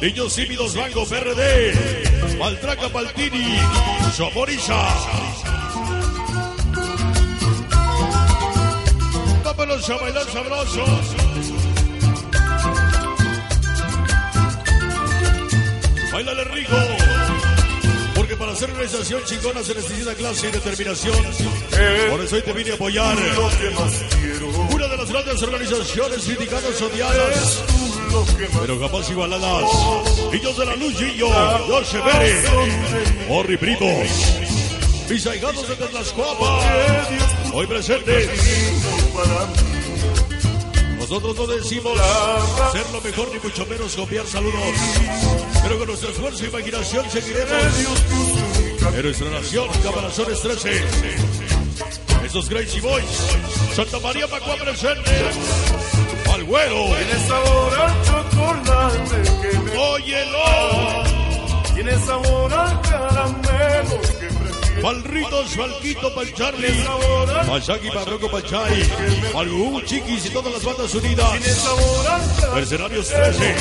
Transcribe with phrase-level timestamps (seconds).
[0.00, 2.38] Niños tímidos, Banco PRD.
[2.38, 3.58] Maltraca Paltini.
[4.16, 4.88] Somoriza.
[9.44, 10.84] Vámonos a bailar sabroso.
[16.12, 16.76] Bailale rico.
[18.14, 21.24] Porque para hacer una estación chingona se necesita clase y determinación.
[22.10, 23.18] Por eso hoy te vine a apoyar.
[24.72, 27.99] Una de las grandes organizaciones sindicatos odiadas.
[28.60, 29.70] Pero jamás igualadas.
[30.32, 31.28] Niños de la luz, Gillo,
[31.66, 32.44] Jorge Pérez,
[33.28, 34.08] Morri Primos.
[35.08, 36.60] Mis ahijados de Tlaxcuapa.
[37.52, 38.28] Hoy presentes.
[40.98, 41.98] Nosotros no decimos
[42.72, 44.60] ser lo mejor ni mucho menos copiar saludos.
[45.62, 47.54] Pero con nuestro esfuerzo e imaginación seguiremos.
[48.94, 50.84] En nuestra nación, Camarazones 13.
[52.24, 53.04] Esos Crazy Boys.
[53.74, 55.10] Santa María Macua presente.
[56.32, 56.84] Al güero.
[56.96, 61.04] Tiene sabor al chocolate que me Óyelo.
[61.74, 64.82] tiene sabor al caramelo que prefiero.
[64.82, 66.82] Palritos, Falquito, Pal Charlie.
[66.84, 68.90] Sabor al Pachaki, Pabroco, Pachay.
[69.36, 71.30] Al Chiquis y todas las bandas unidas.
[72.54, 73.56] Mercenarios 13,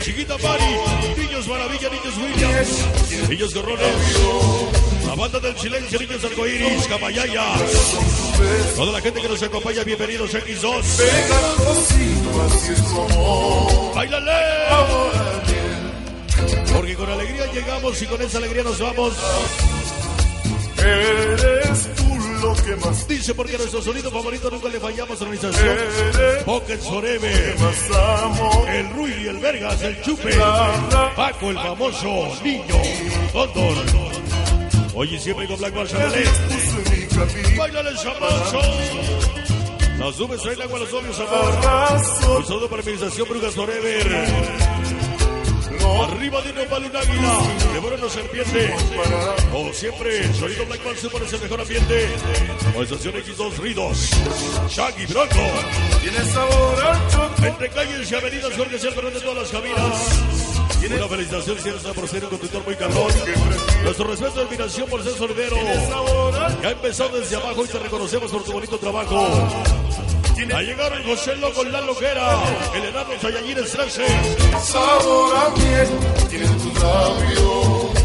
[0.00, 0.64] Chiquita Mari,
[1.18, 3.94] Niños Maravilla, Niños Williams, Niños Gorrones,
[5.06, 7.44] la banda del silencio, Niños Arcoiris, Camayaya,
[8.76, 11.73] toda la gente que nos acompaña, bienvenidos a X2, pegajosito,
[12.52, 14.32] así es como ¡Báilale!
[16.74, 19.14] Porque con alegría llegamos y con esa alegría nos vamos.
[20.78, 22.04] eres tú
[22.42, 25.76] lo que más Dice porque a nuestro sonido favorito nunca le fallamos a la organización.
[26.44, 26.80] Pocket
[28.22, 28.66] amo.
[28.68, 30.34] el Rui, el Vergas, el Chupe,
[31.16, 32.82] Paco, el famoso niño,
[33.32, 33.76] Condor.
[34.96, 36.12] Hoy y siempre con Black Marshall.
[37.56, 39.43] Bailale el.
[39.98, 42.38] Las nubes traen agua a los novios, amor.
[42.38, 44.64] Un saludo para mi organización Brugas Forever.
[45.84, 47.38] Arriba de un palo un águila.
[47.72, 48.74] De una serpiente.
[49.52, 52.08] Como siempre, sonido Black Man Super es el mejor ambiente.
[52.74, 54.10] Organización X2 Ridos.
[54.68, 55.34] Shaggy Bronco.
[56.00, 57.46] Tiene sabor al.
[57.46, 60.23] Entre calles y avenidas, Jorge Fernández de todas las cabinas.
[60.86, 63.12] Una felicitación cierta por ser un conductor muy cabrón.
[63.82, 65.56] Nuestro respeto y admiración por ser solidero.
[66.62, 69.26] Ya empezó desde abajo y te reconocemos por tu bonito trabajo.
[70.54, 72.38] A llegar el José Loco la loquera,
[72.74, 74.06] el enano Sayayines 13.
[74.62, 75.88] sabor a miel.
[76.28, 78.04] Tiene tus labios.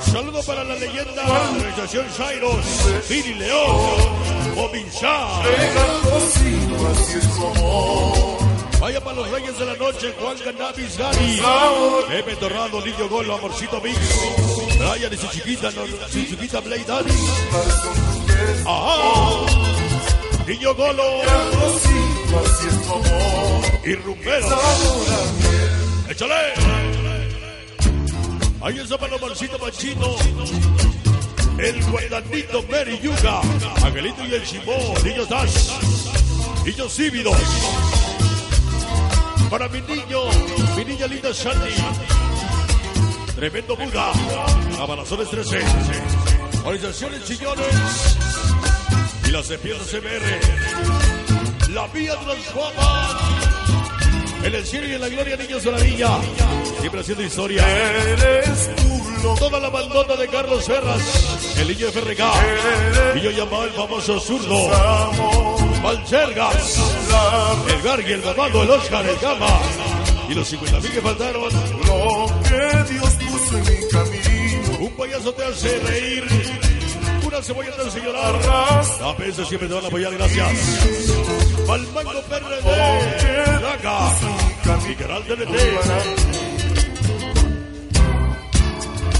[0.00, 1.22] Saludo para la leyenda,
[1.56, 2.64] organización Shairos,
[3.10, 5.42] Vini León, Bobin Shah.
[5.42, 8.38] Pegajosito, así es como
[8.80, 11.40] Vaya para los Reyes de la Noche, Juan Cannabis Gary.
[12.08, 13.98] Pepe Torrado, Lidio Golo, Amorcito Mix.
[14.78, 17.12] Brian y su chiquita, no, su chiquita Blade Daddy.
[18.64, 19.68] Ajá.
[20.46, 21.02] Niño Golo
[23.84, 24.58] y Rumbero.
[26.08, 26.34] ¡Échale!
[28.62, 30.16] Ahí está para Marcito Machito.
[31.58, 33.40] El guardanito Mary Yuga.
[33.84, 34.94] Angelito y el Chimó.
[35.04, 35.70] Niños Dash.
[36.64, 37.36] Niños Cívidos.
[39.50, 40.20] Para mi niño.
[40.76, 41.74] Mi niña linda Shandy.
[43.34, 44.12] Tremendo Buda.
[44.80, 45.60] Abanazones 13.
[46.64, 48.16] Organizaciones Chillones.
[49.26, 51.70] Y las de Piedras CBR.
[51.72, 53.18] La vía transforma.
[54.44, 56.18] En el cielo y en la gloria, niños de la villa.
[56.80, 57.66] Siempre haciendo historia.
[57.68, 58.98] Eres tú
[59.38, 61.56] Toda la bandota de Carlos Ferras.
[61.58, 62.22] El niño de FRK.
[63.16, 65.67] Y yo llamaba el famoso zurdo.
[65.78, 65.88] Amo.
[65.88, 66.78] Valchergas.
[67.68, 69.60] El Gargi, el Mamado, el Oscar, el Gama.
[70.28, 71.42] Y los 50 mil que faltaron.
[71.42, 74.78] lo que Dios puso en mi camino.
[74.80, 76.24] Un payaso te hace reír.
[77.26, 78.34] Una cebolla te hace llorar.
[79.00, 80.48] La PS siempre te van a apoyar, gracias.
[81.66, 83.60] Palmango PRD.
[83.60, 84.14] Laca.
[84.88, 85.54] Y Canal TNT.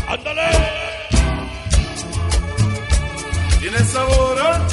[0.08, 0.88] ¡Ándale!
[3.60, 4.66] tiene sabor al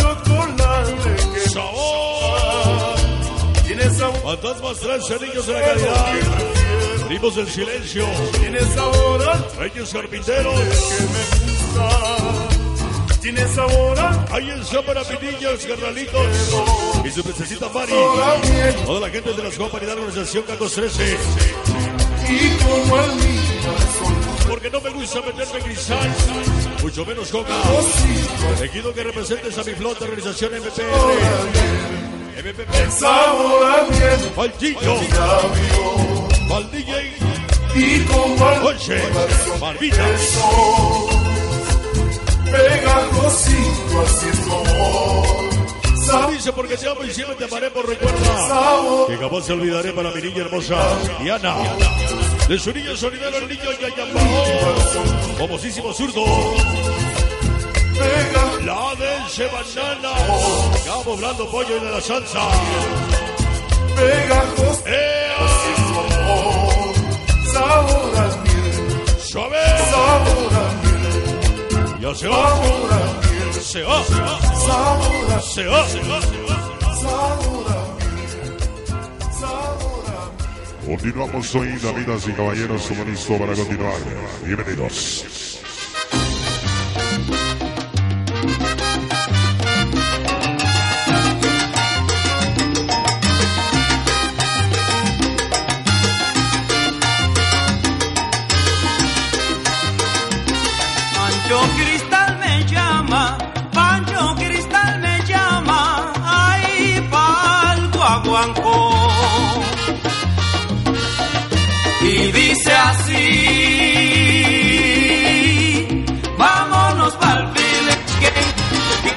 [4.35, 6.13] Fantasmas 13, niños de la calidad.
[7.07, 8.05] Primos del silencio.
[8.37, 10.59] Tienes ahora Reyes carpinteros.
[13.21, 16.27] Tienes sabor a Ahí está para mis niños, carnalitos.
[17.05, 17.93] Y su princesita Mari.
[18.85, 21.17] Toda la gente de las compañías de la organización Cacos 13.
[22.27, 23.11] y como el.
[24.49, 26.15] Porque no me gusta meterme en cristal.
[26.83, 27.53] Mucho menos coca.
[28.57, 32.04] Elegido que representes a mi flota, organización MPR.
[32.37, 32.91] MPP.
[32.91, 34.81] Sabor a miel, Maldito.
[34.85, 37.13] labio Mal DJ.
[37.75, 39.01] y como el Oye.
[39.59, 40.21] Malvitas.
[42.51, 45.25] pegajosito haciendo amor.
[46.05, 49.07] Sabor Dice porque te amo y siempre te amaré por recuerda.
[49.07, 50.75] Que jamás te olvidaré para mi niña hermosa,
[51.21, 51.55] Diana.
[52.47, 55.35] De su niño sonidero, el niño Yayambao.
[55.39, 56.23] Famosísimo zurdo.
[57.99, 59.11] Pega La de
[59.47, 60.13] banana.
[60.85, 62.39] Cabo blando pollo y de la salsa.
[65.95, 66.95] amor.
[67.53, 69.63] Sabor a miel, ¡Suave!
[69.91, 72.35] sabor a miel, Ya se va.
[72.35, 72.93] sabor a
[73.29, 74.03] miel, Se va.
[74.03, 74.39] Se va.
[74.65, 75.41] sabor a
[78.11, 78.57] miel,
[79.41, 80.97] sabor a miel.
[80.97, 83.93] Continuamos hoy, damas y caballeros, como listo para continuar.
[84.43, 85.44] Bienvenidos.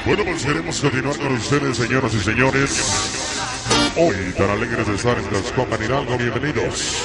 [0.09, 3.91] Bueno, pues queremos continuar con ustedes, señoras y señores.
[3.95, 6.17] Hoy, tan alegres de estar en Transcoman Hidalgo.
[6.17, 6.95] Bienvenidos.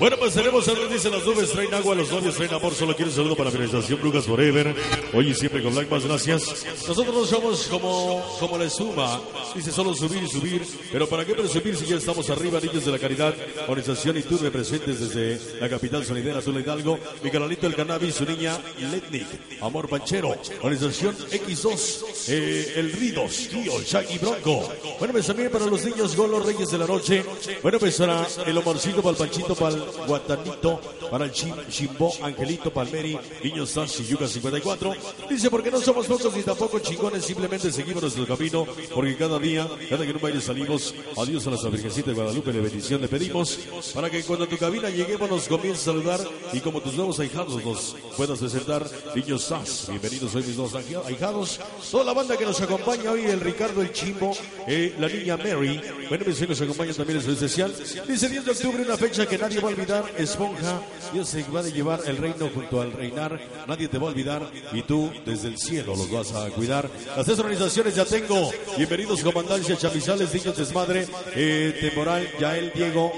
[0.00, 2.72] Bueno, pues tenemos a Luis dice las nubes traen agua, los novios traen amor.
[2.72, 4.72] Solo quiero un saludo para la organización Brujas Forever.
[5.12, 6.64] Hoy y siempre con Black, más gracias.
[6.86, 9.20] Nosotros no somos como, como la espuma.
[9.56, 10.62] Dice solo subir y subir.
[10.92, 13.34] Pero ¿para qué presumir si ya estamos arriba, niños de la caridad?
[13.66, 16.96] Organización y tú representes desde la capital sonidera Tula Hidalgo.
[17.24, 19.26] Mi canalito el cannabis, su niña Letnik.
[19.62, 20.36] Amor Panchero.
[20.62, 22.28] Organización X2.
[22.28, 24.72] eh, el Ridos, Tío, Shaggy Bronco.
[25.00, 27.24] Bueno, pues también para los niños Golo Reyes de la Noche.
[27.64, 30.80] Bueno, pues para el Omorcito, para el Panchito, para el Guatanito,
[31.10, 34.94] para el Chimbo, Angelito, Palmeri, Niños Sash y Yuca 54.
[35.28, 39.66] Dice, porque no somos pocos ni tampoco chingones, simplemente seguimos nuestro camino, porque cada día,
[39.88, 43.08] cada que en un baile salimos, adiós a nuestra Virgencita de Guadalupe, de bendición le
[43.08, 43.58] pedimos,
[43.94, 46.20] para que cuando a tu cabina lleguemos nos comiences a saludar
[46.52, 49.88] y como tus nuevos ahijados nos puedas presentar, Niños Sash.
[49.88, 53.82] Bienvenidos hoy mis dos ahija- ahijados, toda la banda que nos acompaña hoy, el Ricardo,
[53.82, 54.36] el Chimbo,
[54.66, 55.80] eh, la niña Mary.
[56.08, 57.74] Bueno, hoy nos acompaña también en su especial.
[58.06, 60.80] Dice 10 de octubre, una fecha que nadie va a olvidar, esponja.
[61.12, 63.40] Dios se va a llevar el reino junto al reinar.
[63.66, 66.90] Nadie te va a olvidar y tú desde el cielo los vas a cuidar.
[67.16, 68.50] Las tres organizaciones ya tengo.
[68.76, 73.12] Bienvenidos, comandancia Chamizales, Niños Desmadre, eh, Temporal, Yael, Diego.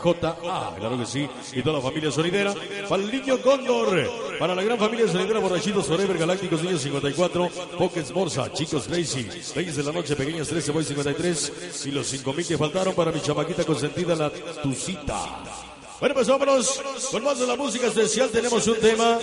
[0.00, 0.76] J.A.
[0.78, 1.28] Claro que sí.
[1.52, 2.54] Y toda la familia sonidera.
[2.88, 4.08] Para el niño Cóndor.
[4.38, 7.48] Para la gran familia sonidera, borrachitos Forever, Galácticos, Niños 54.
[7.76, 9.26] Pockets Morsa, Chicos Crazy.
[9.56, 11.86] Reyes de la Noche, Pequeñas 13, Boy 53.
[11.86, 14.30] Y los 5000 que faltaron para mi chamaquita consentida, la
[14.62, 15.77] Tucita.
[16.00, 16.80] Bueno, pues vámonos
[17.10, 18.30] con más de la música especial.
[18.30, 19.18] Tenemos un tema